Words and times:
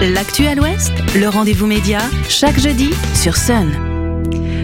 L'actu 0.00 0.46
à 0.46 0.54
l'Ouest, 0.54 0.92
le 1.14 1.28
rendez-vous 1.28 1.66
média, 1.66 1.98
chaque 2.26 2.58
jeudi 2.58 2.88
sur 3.14 3.36
Sun. 3.36 3.70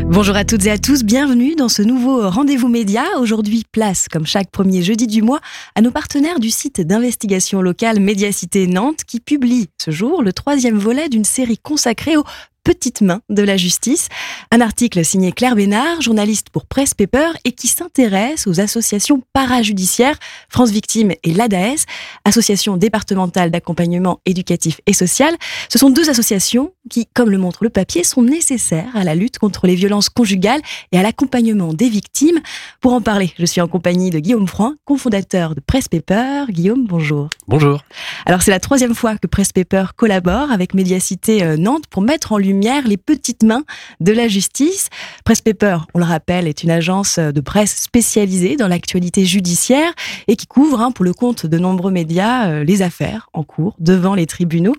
Bonjour 0.06 0.34
à 0.34 0.46
toutes 0.46 0.64
et 0.64 0.70
à 0.70 0.78
tous, 0.78 1.04
bienvenue 1.04 1.54
dans 1.54 1.68
ce 1.68 1.82
nouveau 1.82 2.30
rendez-vous 2.30 2.68
média. 2.68 3.04
Aujourd'hui, 3.18 3.64
place, 3.70 4.08
comme 4.10 4.24
chaque 4.24 4.50
premier 4.50 4.82
jeudi 4.82 5.06
du 5.06 5.20
mois, 5.20 5.40
à 5.74 5.82
nos 5.82 5.90
partenaires 5.90 6.40
du 6.40 6.48
site 6.48 6.80
d'investigation 6.80 7.60
locale 7.60 8.00
Médiacité 8.00 8.66
Nantes 8.66 9.04
qui 9.06 9.20
publie 9.20 9.68
ce 9.76 9.90
jour 9.90 10.22
le 10.22 10.32
troisième 10.32 10.78
volet 10.78 11.10
d'une 11.10 11.24
série 11.24 11.58
consacrée 11.58 12.16
aux 12.16 12.24
petites 12.66 13.00
mains 13.00 13.20
de 13.28 13.44
la 13.44 13.56
justice. 13.56 14.08
Un 14.50 14.60
article 14.60 15.04
signé 15.04 15.30
Claire 15.30 15.54
Bénard, 15.54 16.00
journaliste 16.00 16.50
pour 16.50 16.66
Presse 16.66 16.94
Paper 16.94 17.28
et 17.44 17.52
qui 17.52 17.68
s'intéresse 17.68 18.48
aux 18.48 18.60
associations 18.60 19.22
parajudiciaires 19.32 20.18
France 20.48 20.72
Victimes 20.72 21.12
et 21.22 21.32
l'ADAS, 21.32 21.84
Association 22.24 22.76
départementale 22.76 23.52
d'accompagnement 23.52 24.18
éducatif 24.26 24.80
et 24.86 24.94
social. 24.94 25.36
Ce 25.68 25.78
sont 25.78 25.90
deux 25.90 26.10
associations 26.10 26.72
qui, 26.90 27.06
comme 27.14 27.30
le 27.30 27.38
montre 27.38 27.62
le 27.62 27.70
papier, 27.70 28.02
sont 28.02 28.22
nécessaires 28.22 28.96
à 28.96 29.04
la 29.04 29.14
lutte 29.14 29.38
contre 29.38 29.68
les 29.68 29.76
violences 29.76 30.08
conjugales 30.08 30.60
et 30.90 30.98
à 30.98 31.02
l'accompagnement 31.02 31.72
des 31.72 31.88
victimes. 31.88 32.40
Pour 32.80 32.94
en 32.94 33.00
parler, 33.00 33.32
je 33.38 33.46
suis 33.46 33.60
en 33.60 33.68
compagnie 33.68 34.10
de 34.10 34.18
Guillaume 34.18 34.48
Froin, 34.48 34.74
cofondateur 34.84 35.54
de 35.54 35.60
Presse 35.60 35.86
Paper. 35.86 36.46
Guillaume, 36.48 36.84
bonjour. 36.84 37.28
Bonjour. 37.46 37.84
Alors 38.24 38.42
c'est 38.42 38.50
la 38.50 38.58
troisième 38.58 38.96
fois 38.96 39.16
que 39.18 39.28
Presse 39.28 39.52
Paper 39.52 39.84
collabore 39.94 40.50
avec 40.50 40.74
Médiacité 40.74 41.44
euh, 41.44 41.56
Nantes 41.56 41.84
pour 41.88 42.02
mettre 42.02 42.32
en 42.32 42.38
lumière 42.38 42.55
les 42.60 42.96
petites 42.96 43.42
mains 43.42 43.64
de 44.00 44.12
la 44.12 44.28
justice. 44.28 44.88
Presse 45.24 45.40
Paper, 45.40 45.78
on 45.94 45.98
le 45.98 46.04
rappelle, 46.04 46.48
est 46.48 46.62
une 46.62 46.70
agence 46.70 47.18
de 47.18 47.40
presse 47.40 47.76
spécialisée 47.76 48.56
dans 48.56 48.68
l'actualité 48.68 49.24
judiciaire 49.24 49.92
et 50.28 50.36
qui 50.36 50.46
couvre, 50.46 50.80
hein, 50.80 50.92
pour 50.92 51.04
le 51.04 51.12
compte 51.12 51.46
de 51.46 51.58
nombreux 51.58 51.90
médias, 51.90 52.48
euh, 52.48 52.64
les 52.64 52.82
affaires 52.82 53.28
en 53.32 53.42
cours 53.42 53.76
devant 53.78 54.14
les 54.14 54.26
tribunaux. 54.26 54.76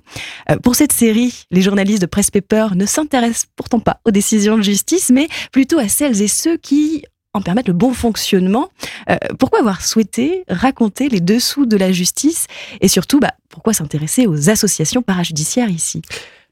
Euh, 0.49 0.57
pour 0.57 0.75
cette 0.75 0.91
série, 0.91 1.45
les 1.51 1.61
journalistes 1.61 2.01
de 2.01 2.07
Presse 2.07 2.31
Paper 2.31 2.67
ne 2.75 2.85
s'intéressent 2.85 3.47
pourtant 3.55 3.79
pas 3.79 3.99
aux 4.05 4.11
décisions 4.11 4.57
de 4.57 4.63
justice, 4.63 5.09
mais 5.09 5.27
plutôt 5.51 5.79
à 5.79 5.87
celles 5.87 6.21
et 6.21 6.27
ceux 6.27 6.57
qui 6.57 7.03
en 7.33 7.41
permettent 7.41 7.67
le 7.67 7.73
bon 7.73 7.93
fonctionnement. 7.93 8.69
Euh, 9.09 9.15
pourquoi 9.39 9.59
avoir 9.59 9.83
souhaité 9.83 10.43
raconter 10.47 11.09
les 11.09 11.19
dessous 11.19 11.65
de 11.65 11.77
la 11.77 11.91
justice 11.91 12.47
et 12.81 12.87
surtout, 12.87 13.19
bah, 13.19 13.33
pourquoi 13.49 13.73
s'intéresser 13.73 14.27
aux 14.27 14.49
associations 14.49 15.01
parajudiciaires 15.01 15.69
ici? 15.69 16.01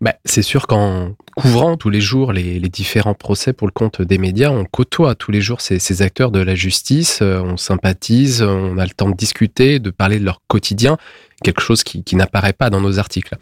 Bah, 0.05 0.13
c'est 0.23 0.43
sûr 0.43 0.67
qu'en 0.67 1.15
couvrant 1.35 1.77
tous 1.77 1.89
les 1.89 1.99
jours 1.99 2.31
les, 2.31 2.59
différents 2.59 3.15
procès 3.15 3.53
pour 3.53 3.65
le 3.65 3.71
compte 3.71 4.03
des 4.03 4.19
médias, 4.19 4.51
on 4.51 4.63
côtoie 4.63 5.15
tous 5.15 5.31
les 5.31 5.41
jours 5.41 5.61
ces, 5.61 6.01
acteurs 6.03 6.29
de 6.29 6.39
la 6.39 6.53
justice, 6.53 7.23
euh, 7.23 7.41
on 7.41 7.57
sympathise, 7.57 8.43
on 8.43 8.77
a 8.77 8.83
le 8.83 8.91
temps 8.91 9.09
de 9.09 9.15
discuter, 9.15 9.79
de 9.79 9.89
parler 9.89 10.19
de 10.19 10.23
leur 10.23 10.41
quotidien, 10.47 10.97
quelque 11.43 11.59
chose 11.59 11.83
qui, 11.83 12.03
n'apparaît 12.15 12.53
pas 12.53 12.69
dans 12.69 12.81
nos 12.81 12.99
articles. 12.99 13.35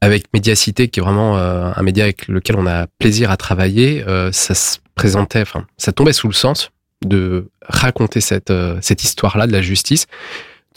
Avec 0.00 0.32
Médiacité, 0.32 0.86
qui 0.86 1.00
est 1.00 1.02
vraiment 1.02 1.36
euh, 1.36 1.72
un 1.74 1.82
média 1.82 2.04
avec 2.04 2.28
lequel 2.28 2.54
on 2.54 2.66
a 2.68 2.86
plaisir 3.00 3.32
à 3.32 3.36
travailler, 3.36 4.04
euh, 4.06 4.30
ça 4.30 4.54
se 4.54 4.78
présentait, 4.94 5.42
enfin, 5.42 5.66
ça 5.78 5.90
tombait 5.90 6.12
sous 6.12 6.28
le 6.28 6.34
sens 6.34 6.70
de 7.04 7.50
raconter 7.66 8.20
cette, 8.20 8.52
cette 8.82 9.02
histoire-là 9.02 9.48
de 9.48 9.52
la 9.52 9.62
justice 9.62 10.06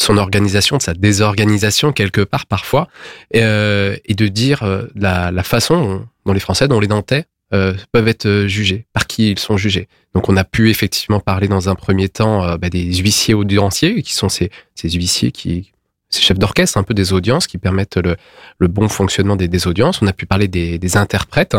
son 0.02 0.18
organisation, 0.18 0.78
de 0.78 0.82
sa 0.82 0.94
désorganisation 0.94 1.94
quelque 1.94 2.22
part 2.22 2.46
parfois, 2.46 2.88
euh, 3.36 3.96
et 4.06 4.16
de 4.16 4.28
dire 4.28 4.64
euh, 4.64 4.88
la, 4.96 5.44
façon 5.44 6.06
dont 6.26 6.34
les 6.34 6.40
Français, 6.40 6.68
dont 6.68 6.80
les 6.80 6.88
Nantais 6.88 7.26
euh, 7.54 7.74
peuvent 7.92 8.08
être 8.08 8.46
jugés, 8.48 8.86
par 8.94 9.08
qui 9.08 9.32
ils 9.32 9.40
sont 9.40 9.58
jugés. 9.58 9.88
Donc 10.16 10.28
on 10.30 10.38
a 10.38 10.44
pu 10.44 10.70
effectivement 10.70 11.20
parler 11.20 11.48
dans 11.48 11.70
un 11.70 11.76
premier 11.76 12.10
temps 12.10 12.58
bah, 12.58 12.70
des 12.70 12.94
huissiers 12.96 13.34
audienciers, 13.34 14.02
qui 14.02 14.14
sont 14.14 14.30
ces, 14.30 14.50
huissiers 14.84 15.32
qui 15.32 15.72
ces 16.10 16.22
chefs 16.22 16.40
d'orchestre, 16.40 16.78
un 16.78 16.84
peu 16.84 16.94
des 16.94 17.14
audiences, 17.14 17.48
qui 17.48 17.58
permettent 17.58 17.98
le, 17.98 18.68
bon 18.68 18.90
fonctionnement 18.90 19.38
des, 19.38 19.68
audiences. 19.68 20.02
On 20.02 20.08
a 20.08 20.14
pu 20.14 20.26
parler 20.26 20.50
des, 20.50 20.78
des 20.78 20.98
interprètes, 20.98 21.56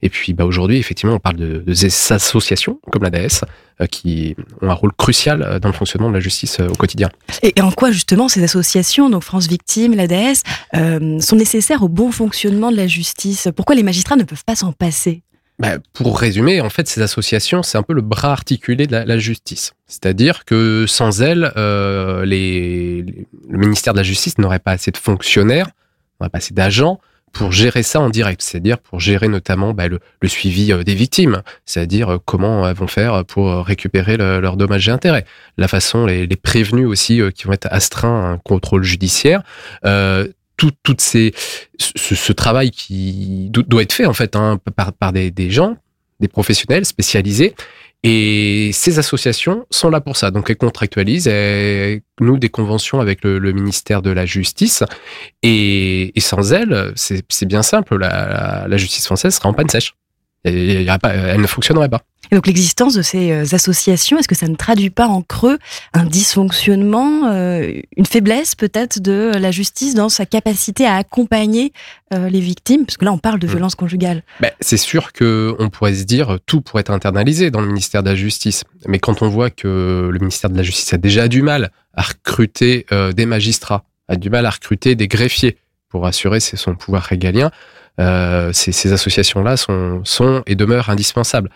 et 0.00 0.10
puis 0.10 0.32
bah, 0.32 0.44
aujourd'hui, 0.44 0.78
effectivement, 0.78 1.14
on 1.14 1.18
parle 1.18 1.36
de, 1.36 1.58
de 1.58 1.74
ces 1.74 2.12
associations 2.12 2.80
comme 2.92 3.02
la 3.02 3.10
DS 3.10 3.44
euh, 3.80 3.86
qui 3.86 4.36
ont 4.62 4.70
un 4.70 4.74
rôle 4.74 4.92
crucial 4.92 5.42
euh, 5.42 5.58
dans 5.58 5.68
le 5.68 5.74
fonctionnement 5.74 6.08
de 6.08 6.14
la 6.14 6.20
justice 6.20 6.60
euh, 6.60 6.68
au 6.68 6.74
quotidien. 6.74 7.10
Et, 7.42 7.60
en 7.60 7.72
quoi 7.72 7.90
justement 7.90 8.28
ces 8.28 8.42
associations, 8.42 9.10
donc 9.10 9.24
France 9.24 9.48
Victime, 9.48 9.94
l'ADS, 9.94 10.42
euh, 10.74 11.18
sont 11.20 11.36
nécessaires 11.36 11.82
au 11.82 11.88
bon 11.88 12.12
fonctionnement 12.12 12.70
de 12.70 12.76
la 12.76 12.86
justice? 12.86 13.48
Pourquoi 13.56 13.74
les 13.74 13.82
magistrats 13.82 14.16
ne 14.16 14.22
peuvent 14.22 14.44
pas 14.44 14.54
s'en 14.54 14.72
passer? 14.72 15.22
Bah, 15.58 15.78
pour 15.92 16.20
résumer, 16.20 16.60
en 16.60 16.70
fait, 16.70 16.86
ces 16.86 17.02
associations, 17.02 17.64
c'est 17.64 17.78
un 17.78 17.82
peu 17.82 17.92
le 17.92 18.02
bras 18.02 18.30
articulé 18.30 18.86
de 18.86 18.92
la, 18.92 19.04
la 19.04 19.18
justice. 19.18 19.74
C'est-à-dire 19.88 20.44
que 20.44 20.86
sans 20.86 21.20
elles, 21.20 21.50
les, 22.24 23.02
le 23.48 23.58
ministère 23.58 23.92
de 23.94 23.98
la 23.98 24.04
Justice 24.04 24.38
n'aurait 24.38 24.60
pas 24.60 24.70
assez 24.70 24.92
de 24.92 24.96
fonctionnaires, 24.96 25.66
n'aurait 26.20 26.30
pas 26.30 26.38
assez 26.38 26.54
d'agents 26.54 27.00
pour 27.32 27.52
gérer 27.52 27.82
ça 27.82 28.00
en 28.00 28.10
direct, 28.10 28.42
c'est-à-dire 28.42 28.78
pour 28.78 29.00
gérer 29.00 29.28
notamment 29.28 29.72
bah, 29.72 29.88
le, 29.88 30.00
suivi 30.26 30.72
euh, 30.72 30.82
des 30.82 30.94
victimes, 30.94 31.42
c'est-à-dire 31.64 32.14
euh, 32.14 32.18
comment 32.24 32.68
elles 32.68 32.76
vont 32.76 32.86
faire 32.86 33.24
pour 33.24 33.48
euh, 33.50 33.62
récupérer 33.62 34.16
le, 34.16 34.40
leurs 34.40 34.56
dommages 34.56 34.88
et 34.88 34.92
intérêts, 34.92 35.24
la 35.56 35.68
façon, 35.68 36.06
les, 36.06 36.26
les 36.26 36.36
prévenus 36.36 36.86
aussi 36.86 37.20
qui 37.34 37.44
vont 37.44 37.52
être 37.52 37.68
astreints 37.70 38.24
à 38.24 38.28
un 38.28 38.38
contrôle 38.38 38.82
judiciaire. 38.82 39.42
Tout, 40.56 40.72
ce, 40.98 42.32
travail 42.32 42.72
qui 42.72 43.48
doit 43.50 43.82
être 43.82 43.92
fait 43.92 44.06
en 44.06 44.12
fait 44.12 44.34
hein, 44.34 44.58
par, 44.98 45.12
des 45.12 45.50
gens, 45.50 45.76
des 46.18 46.26
professionnels 46.26 46.84
spécialisés 46.84 47.54
et 48.04 48.70
ces 48.72 48.98
associations 48.98 49.66
sont 49.70 49.90
là 49.90 50.00
pour 50.00 50.16
ça. 50.16 50.30
Donc 50.30 50.50
elles 50.50 50.56
contractualisent, 50.56 51.26
elles 51.26 52.00
nous 52.20 52.38
des 52.38 52.48
conventions 52.48 53.00
avec 53.00 53.24
le, 53.24 53.40
ministère 53.52 54.02
de 54.02 54.10
la 54.10 54.24
Justice. 54.24 54.84
Et, 55.42 56.12
sans 56.18 56.52
elles, 56.52 56.92
c'est 56.94 57.46
bien 57.46 57.62
simple, 57.62 57.96
la, 57.96 58.76
justice 58.76 59.04
française 59.06 59.34
sera 59.34 59.48
en 59.48 59.52
panne 59.52 59.68
sèche. 59.68 59.94
Elle 60.44 60.86
ne 61.40 61.46
fonctionnerait 61.46 61.88
pas. 61.88 62.02
Et 62.30 62.34
donc 62.34 62.46
l'existence 62.46 62.94
de 62.94 63.02
ces 63.02 63.32
euh, 63.32 63.44
associations, 63.52 64.18
est-ce 64.18 64.28
que 64.28 64.34
ça 64.34 64.48
ne 64.48 64.56
traduit 64.56 64.90
pas 64.90 65.06
en 65.06 65.22
creux 65.22 65.58
un 65.94 66.04
dysfonctionnement, 66.04 67.26
euh, 67.26 67.72
une 67.96 68.06
faiblesse 68.06 68.54
peut-être 68.54 69.00
de 69.00 69.32
la 69.38 69.50
justice 69.50 69.94
dans 69.94 70.08
sa 70.08 70.26
capacité 70.26 70.86
à 70.86 70.96
accompagner 70.96 71.72
euh, 72.12 72.28
les 72.28 72.40
victimes? 72.40 72.84
Parce 72.84 72.96
que 72.96 73.04
là, 73.04 73.12
on 73.12 73.18
parle 73.18 73.38
de 73.38 73.46
mmh. 73.46 73.50
violence 73.50 73.74
conjugale. 73.74 74.22
Ben, 74.40 74.50
c'est 74.60 74.76
sûr 74.76 75.12
que 75.12 75.54
on 75.58 75.70
pourrait 75.70 75.94
se 75.94 76.04
dire 76.04 76.38
tout 76.46 76.60
pourrait 76.60 76.80
être 76.80 76.90
internalisé 76.90 77.50
dans 77.50 77.60
le 77.60 77.66
ministère 77.68 78.02
de 78.02 78.10
la 78.10 78.16
Justice. 78.16 78.64
Mais 78.86 78.98
quand 78.98 79.22
on 79.22 79.28
voit 79.28 79.50
que 79.50 80.08
le 80.12 80.18
ministère 80.18 80.50
de 80.50 80.56
la 80.56 80.62
Justice 80.62 80.92
a 80.92 80.98
déjà 80.98 81.28
du 81.28 81.42
mal 81.42 81.70
à 81.94 82.02
recruter 82.02 82.86
euh, 82.92 83.12
des 83.12 83.26
magistrats, 83.26 83.84
a 84.08 84.16
du 84.16 84.30
mal 84.30 84.46
à 84.46 84.50
recruter 84.50 84.94
des 84.94 85.08
greffiers 85.08 85.58
pour 85.88 86.06
assurer 86.06 86.40
son 86.40 86.74
pouvoir 86.74 87.02
régalien, 87.02 87.50
euh, 87.98 88.52
ces, 88.52 88.92
associations-là 88.92 89.56
sont, 89.56 90.42
et 90.46 90.54
demeurent 90.54 90.90
indispensables. 90.90 91.50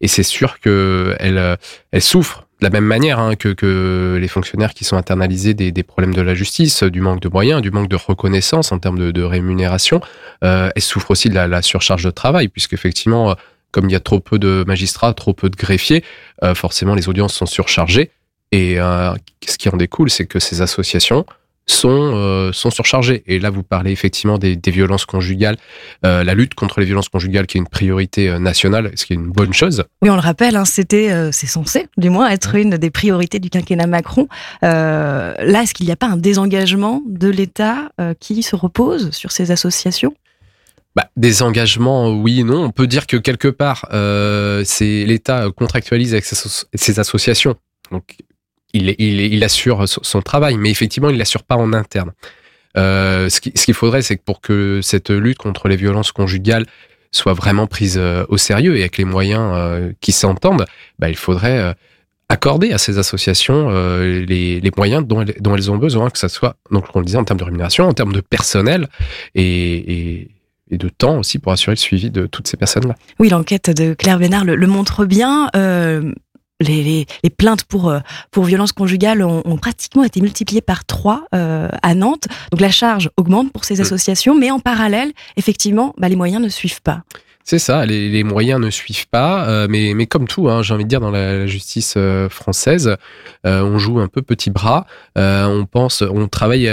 Et 0.00 0.08
c'est 0.08 0.22
sûr 0.22 0.60
qu'elles 0.60 1.16
elles, 1.20 1.58
elles 1.92 2.02
souffrent 2.02 2.46
de 2.60 2.66
la 2.66 2.70
même 2.70 2.84
manière 2.84 3.18
hein, 3.18 3.34
que, 3.36 4.18
les 4.20 4.28
fonctionnaires 4.28 4.74
qui 4.74 4.84
sont 4.84 4.96
internalisés 4.96 5.54
des, 5.54 5.82
problèmes 5.82 6.14
de 6.14 6.22
la 6.22 6.34
justice, 6.34 6.82
du 6.82 7.00
manque 7.00 7.20
de 7.20 7.28
moyens, 7.28 7.62
du 7.62 7.70
manque 7.70 7.88
de 7.88 7.96
reconnaissance 7.96 8.72
en 8.72 8.78
termes 8.78 9.12
de, 9.12 9.22
rémunération. 9.22 10.00
Euh, 10.44 10.70
elles 10.74 10.82
souffrent 10.82 11.10
aussi 11.10 11.28
de 11.28 11.34
la, 11.34 11.62
surcharge 11.62 12.04
de 12.04 12.10
travail, 12.10 12.48
puisqu'effectivement, 12.48 13.34
comme 13.70 13.88
il 13.90 13.92
y 13.92 13.96
a 13.96 14.00
trop 14.00 14.20
peu 14.20 14.38
de 14.38 14.64
magistrats, 14.66 15.14
trop 15.14 15.32
peu 15.32 15.50
de 15.50 15.56
greffiers, 15.56 16.04
euh, 16.44 16.54
forcément 16.54 16.94
les 16.94 17.08
audiences 17.08 17.34
sont 17.34 17.46
surchargées. 17.46 18.10
Et 18.52 18.78
euh, 18.78 19.12
ce 19.46 19.58
qui 19.58 19.68
en 19.68 19.76
découle, 19.76 20.10
c'est 20.10 20.26
que 20.26 20.38
ces 20.38 20.62
associations 20.62 21.26
sont, 21.66 22.12
euh, 22.14 22.52
sont 22.52 22.70
surchargés. 22.70 23.22
Et 23.26 23.38
là, 23.38 23.50
vous 23.50 23.62
parlez 23.62 23.90
effectivement 23.90 24.38
des, 24.38 24.56
des 24.56 24.70
violences 24.70 25.06
conjugales, 25.06 25.56
euh, 26.04 26.24
la 26.24 26.34
lutte 26.34 26.54
contre 26.54 26.80
les 26.80 26.86
violences 26.86 27.08
conjugales 27.08 27.46
qui 27.46 27.58
est 27.58 27.60
une 27.60 27.68
priorité 27.68 28.28
euh, 28.28 28.38
nationale, 28.38 28.92
ce 28.96 29.06
qui 29.06 29.14
est 29.14 29.16
une 29.16 29.30
bonne 29.30 29.52
chose. 29.52 29.84
Oui, 30.02 30.10
on 30.10 30.14
le 30.14 30.20
rappelle, 30.20 30.56
hein, 30.56 30.64
c'était, 30.64 31.10
euh, 31.10 31.30
c'est 31.32 31.46
censé, 31.46 31.88
du 31.96 32.10
moins, 32.10 32.28
être 32.30 32.54
une 32.54 32.76
des 32.76 32.90
priorités 32.90 33.38
du 33.38 33.50
quinquennat 33.50 33.86
Macron. 33.86 34.28
Là, 34.62 35.62
est-ce 35.62 35.74
qu'il 35.74 35.86
n'y 35.86 35.92
a 35.92 35.96
pas 35.96 36.06
un 36.06 36.16
désengagement 36.16 37.02
de 37.06 37.28
l'État 37.28 37.90
qui 38.20 38.42
se 38.42 38.56
repose 38.56 39.10
sur 39.10 39.32
ces 39.32 39.50
associations? 39.50 40.14
Bah, 40.96 41.08
des 41.16 41.42
engagements, 41.42 42.10
oui 42.10 42.40
et 42.40 42.44
non. 42.44 42.64
On 42.64 42.70
peut 42.70 42.86
dire 42.86 43.06
que 43.06 43.16
quelque 43.16 43.48
part, 43.48 43.86
c'est 44.64 45.04
l'État 45.04 45.48
contractualise 45.56 46.12
avec 46.12 46.24
ses, 46.24 46.64
ses 46.74 46.98
associations. 46.98 47.56
Donc, 47.90 48.16
il, 48.74 49.44
assure 49.44 49.88
son 49.88 50.22
travail, 50.22 50.56
mais 50.56 50.70
effectivement, 50.70 51.10
il 51.10 51.16
l'assure 51.16 51.44
pas 51.44 51.56
en 51.56 51.72
interne. 51.72 52.12
Euh, 52.76 53.28
ce 53.28 53.40
qu'il 53.40 53.74
faudrait, 53.74 54.02
c'est 54.02 54.16
que 54.16 54.22
pour 54.24 54.40
que 54.40 54.80
cette 54.82 55.10
lutte 55.10 55.38
contre 55.38 55.68
les 55.68 55.76
violences 55.76 56.12
conjugales 56.12 56.66
soit 57.12 57.32
vraiment 57.32 57.68
prise 57.68 57.96
euh, 57.96 58.24
au 58.28 58.36
sérieux 58.36 58.76
et 58.76 58.80
avec 58.80 58.98
les 58.98 59.04
moyens 59.04 59.52
euh, 59.54 59.92
qui 60.00 60.10
s'entendent, 60.10 60.66
bah, 60.98 61.08
il 61.08 61.16
faudrait 61.16 61.74
accorder 62.28 62.72
à 62.72 62.78
ces 62.78 62.98
associations 62.98 63.68
les, 64.00 64.72
moyens 64.76 65.06
dont 65.06 65.22
elles, 65.22 65.70
ont 65.70 65.76
besoin, 65.76 66.10
que 66.10 66.18
ça 66.18 66.28
soit, 66.28 66.56
donc 66.72 66.86
on 66.94 66.98
le 66.98 67.04
disait, 67.04 67.18
en 67.18 67.24
termes 67.24 67.38
de 67.38 67.44
rémunération, 67.44 67.86
en 67.86 67.92
termes 67.92 68.12
de 68.12 68.20
personnel 68.20 68.88
et, 69.34 70.28
de 70.70 70.88
temps 70.88 71.18
aussi 71.18 71.38
pour 71.38 71.52
assurer 71.52 71.74
le 71.74 71.78
suivi 71.78 72.10
de 72.10 72.26
toutes 72.26 72.48
ces 72.48 72.56
personnes-là. 72.56 72.96
Oui, 73.20 73.28
l'enquête 73.28 73.70
de 73.70 73.94
Claire 73.94 74.18
Bénard 74.18 74.44
le, 74.44 74.66
montre 74.66 75.04
bien. 75.04 75.50
Les, 76.60 77.06
plaintes 77.36 77.64
pour, 77.64 77.90
euh, 77.90 78.00
pour 78.30 78.44
violence 78.44 78.72
conjugale 78.72 79.22
ont, 79.22 79.56
pratiquement 79.56 80.04
été 80.04 80.20
multipliées 80.20 80.60
par 80.60 80.84
trois 80.84 81.24
euh, 81.34 81.68
à 81.82 81.94
Nantes. 81.94 82.26
Donc 82.50 82.60
la 82.60 82.70
charge 82.70 83.10
augmente 83.16 83.52
pour 83.52 83.64
ces 83.64 83.80
associations, 83.80 84.34
mais 84.34 84.50
en 84.50 84.60
parallèle, 84.60 85.12
effectivement, 85.36 85.94
bah, 85.98 86.08
les 86.08 86.16
moyens 86.16 86.42
ne 86.42 86.48
suivent 86.48 86.82
pas. 86.82 87.02
C'est 87.46 87.58
ça, 87.58 87.84
les, 87.84 88.24
moyens 88.24 88.58
ne 88.58 88.70
suivent 88.70 89.08
pas, 89.08 89.46
euh, 89.46 89.66
mais, 89.68 89.92
mais 89.94 90.06
comme 90.06 90.26
tout, 90.26 90.48
hein, 90.48 90.62
j'ai 90.62 90.72
envie 90.72 90.84
de 90.84 90.88
dire 90.88 91.00
dans 91.00 91.10
la, 91.10 91.46
justice 91.46 91.98
française, 92.30 92.96
on 93.44 93.78
joue 93.78 94.00
un 94.00 94.08
peu 94.08 94.22
petit 94.22 94.50
bras, 94.50 94.86
on 95.16 95.66
pense, 95.70 96.02
on 96.02 96.26
travaille, 96.28 96.70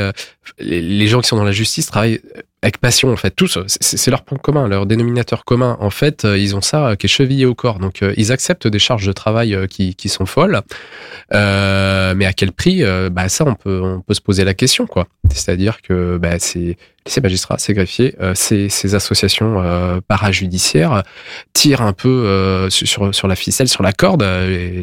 les, 0.59 1.07
gens 1.07 1.21
qui 1.21 1.27
sont 1.27 1.37
dans 1.37 1.43
la 1.43 1.51
justice 1.51 1.85
travaillent 1.85 2.21
avec 2.63 2.77
passion 2.77 3.11
en 3.11 3.15
fait 3.15 3.31
tous 3.31 3.57
c'est 3.67 4.11
leur 4.11 4.23
point 4.23 4.37
commun 4.37 4.67
leur 4.67 4.85
dénominateur 4.85 5.45
commun 5.45 5.77
en 5.79 5.89
fait 5.89 6.25
euh, 6.25 6.37
ils 6.37 6.55
ont 6.55 6.61
ça 6.61 6.89
euh, 6.89 6.95
qui 6.95 7.07
est 7.07 7.09
chevillé 7.09 7.45
au 7.45 7.55
corps 7.55 7.79
donc 7.79 8.03
euh, 8.03 8.13
ils 8.17 8.31
acceptent 8.31 8.67
des 8.67 8.79
charges 8.79 9.07
de 9.07 9.13
travail 9.13 9.67
qui, 9.67 9.95
sont 10.09 10.25
folles 10.25 10.61
mais 11.31 12.25
à 12.25 12.33
quel 12.35 12.51
prix 12.51 12.83
bah 13.11 13.29
ça 13.29 13.45
on 13.45 13.55
peut 13.55 13.81
on 13.81 14.01
peut 14.01 14.13
se 14.13 14.21
poser 14.21 14.43
la 14.43 14.53
question 14.53 14.85
quoi 14.85 15.07
c'est-à-dire 15.29 15.81
que 15.81 16.17
bah, 16.17 16.39
ces 16.39 16.77
magistrats, 17.23 17.57
ces 17.57 17.73
greffiers, 17.73 18.15
ces, 18.35 18.95
associations 18.95 20.01
parajudiciaires 20.07 21.03
tirent 21.53 21.81
un 21.81 21.93
peu 21.93 22.67
sur, 22.69 23.15
sur 23.15 23.27
la 23.27 23.35
ficelle, 23.35 23.67
sur 23.69 23.81
la 23.81 23.93
corde, 23.93 24.25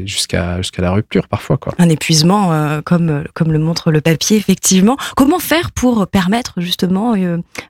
jusqu'à 0.04 0.56
jusqu'à 0.58 0.82
la 0.82 0.92
rupture 0.92 1.28
parfois. 1.28 1.58
Quoi. 1.58 1.74
Un 1.78 1.88
épuisement, 1.88 2.80
comme, 2.82 3.24
comme 3.34 3.52
le 3.52 3.58
montre 3.58 3.90
le 3.90 4.00
papier, 4.00 4.36
effectivement. 4.38 4.96
Comment 5.16 5.38
faire 5.38 5.57
pour 5.74 6.06
permettre 6.08 6.60
justement 6.60 7.14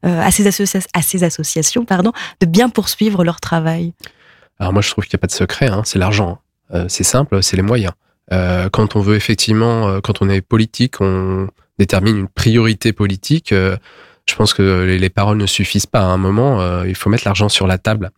à, 0.02 0.30
ces 0.30 0.46
à 0.94 1.02
ces 1.02 1.24
associations 1.24 1.84
pardon, 1.84 2.12
de 2.40 2.46
bien 2.46 2.68
poursuivre 2.68 3.24
leur 3.24 3.40
travail 3.40 3.92
Alors 4.58 4.72
moi, 4.72 4.82
je 4.82 4.90
trouve 4.90 5.04
qu'il 5.04 5.16
n'y 5.16 5.20
a 5.20 5.22
pas 5.22 5.26
de 5.26 5.32
secret, 5.32 5.68
hein, 5.68 5.82
c'est 5.84 5.98
l'argent. 5.98 6.38
c'est 6.88 7.04
simple, 7.04 7.42
c'est 7.42 7.56
les 7.56 7.62
moyens. 7.62 7.92
quand 8.30 8.96
on 8.96 9.00
veut 9.00 9.16
effectivement, 9.16 10.00
quand 10.02 10.22
on 10.22 10.28
est 10.28 10.40
politique, 10.40 11.00
on 11.00 11.48
détermine 11.78 12.16
une 12.16 12.28
priorité 12.28 12.92
politique 12.92 13.52
je 14.28 14.34
pense 14.34 14.52
que 14.52 14.84
les, 14.84 15.10
paroles 15.10 15.38
ne 15.38 15.46
suffisent 15.46 15.86
pas. 15.86 16.00
À 16.00 16.04
un 16.04 16.16
moment, 16.16 16.60
euh, 16.60 16.86
il 16.86 16.94
faut 16.94 17.08
mettre 17.10 17.24
l'argent 17.24 17.48
sur 17.48 17.66
la 17.66 17.78
table 17.78 18.10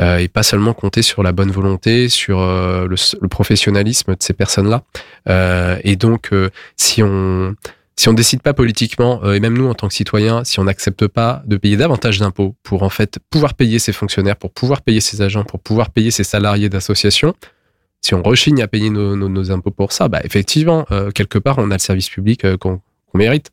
euh, 0.00 0.16
et 0.16 0.28
pas 0.28 0.42
seulement 0.42 0.72
compter 0.72 1.02
sur 1.02 1.22
la 1.22 1.32
bonne 1.32 1.50
volonté, 1.50 2.08
sur 2.08 2.40
euh, 2.40 2.88
le, 2.88 3.28
professionnalisme 3.28 4.12
de 4.12 4.22
ces 4.22 4.32
personnes-là. 4.32 4.82
et 5.84 5.96
donc, 5.96 6.30
si 6.76 7.02
on 7.02 7.54
si 8.00 8.08
on 8.08 8.14
décide 8.14 8.40
pas 8.40 8.54
politiquement, 8.54 9.30
et 9.30 9.40
même 9.40 9.56
nous 9.58 9.68
en 9.68 9.74
tant 9.74 9.86
que 9.86 9.92
citoyens, 9.92 10.42
si 10.44 10.58
on 10.58 10.64
n'accepte 10.64 11.06
pas 11.06 11.42
de 11.44 11.58
payer 11.58 11.76
davantage 11.76 12.18
d'impôts 12.18 12.56
pour 12.62 12.82
en 12.82 12.88
fait 12.88 13.18
pouvoir 13.28 13.52
payer 13.52 13.78
ses 13.78 13.92
fonctionnaires, 13.92 14.36
pour 14.36 14.52
pouvoir 14.52 14.80
payer 14.80 15.00
ses 15.00 15.20
agents, 15.20 15.44
pour 15.44 15.60
pouvoir 15.60 15.90
payer 15.90 16.10
ses 16.10 16.24
salariés 16.24 16.70
d'associations, 16.70 17.34
si 18.00 18.14
on 18.14 18.22
rechigne 18.22 18.62
à 18.62 18.68
payer 18.68 18.88
nos, 18.88 19.50
impôts 19.50 19.70
pour 19.70 19.92
ça, 19.92 20.08
bah 20.08 20.20
effectivement, 20.24 20.86
quelque 21.14 21.38
part, 21.38 21.58
on 21.58 21.70
a 21.70 21.74
le 21.74 21.78
service 21.78 22.08
public 22.08 22.56
qu'on 22.56 22.80
mérite. 23.12 23.50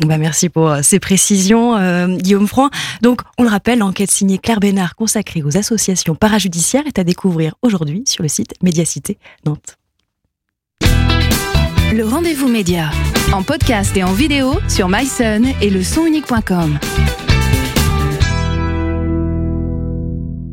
Bah 0.00 0.16
merci 0.16 0.48
pour 0.48 0.70
euh, 0.70 0.80
ces 0.82 0.98
précisions, 0.98 1.76
euh, 1.76 2.06
Guillaume 2.06 2.46
Franc. 2.48 2.70
Donc, 3.02 3.20
on 3.36 3.42
le 3.42 3.50
rappelle, 3.50 3.80
l'enquête 3.80 4.10
signée 4.10 4.38
Claire 4.38 4.58
Bénard 4.58 4.96
consacrée 4.96 5.42
aux 5.42 5.58
associations 5.58 6.14
parajudiciaires 6.14 6.86
est 6.86 6.98
à 6.98 7.04
découvrir 7.04 7.54
aujourd'hui 7.60 8.02
sur 8.06 8.22
le 8.22 8.28
site 8.28 8.54
Médiacité 8.62 9.18
Nantes. 9.44 9.76
Le 11.92 12.06
rendez-vous 12.06 12.48
média, 12.48 12.90
en 13.34 13.42
podcast 13.42 13.94
et 13.98 14.02
en 14.02 14.14
vidéo 14.14 14.54
sur 14.66 14.88
myson 14.88 15.42
et 15.60 15.68
le 15.68 15.82
sonunique.com. 15.82 16.78